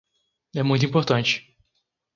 [0.55, 1.55] É muito importante.